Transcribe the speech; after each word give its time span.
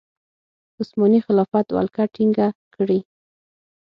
عثماني 0.81 1.19
خلافت 1.25 1.65
ولکه 1.75 2.03
ټینګه 2.13 2.47
کړي. 2.75 2.99